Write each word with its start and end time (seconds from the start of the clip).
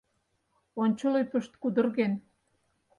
Ончыл 0.81 1.13
ӱпышт 1.21 1.51
кудырген. 1.61 2.13